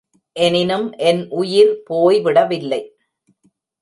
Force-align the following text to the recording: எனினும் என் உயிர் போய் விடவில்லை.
எனினும் 0.35 0.87
என் 1.01 1.29
உயிர் 1.29 1.83
போய் 1.83 2.19
விடவில்லை. 2.19 2.81